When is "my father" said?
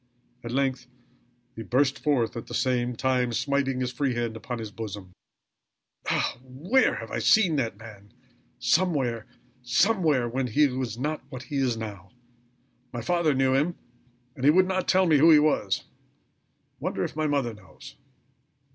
12.91-13.35